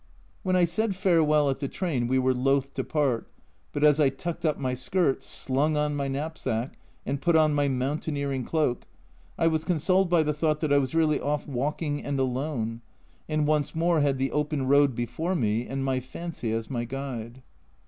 [0.41, 3.27] When I said farewell at the train we were loath to part
[3.71, 6.73] but as I tucked up my skirts, slung on my knapsack
[7.05, 8.85] and put on my mountaineering cloak,
[9.37, 12.81] I was consoled by the thought I was really off walking and alone,
[13.29, 17.43] and once more had the open road before me and my fancy as my guide.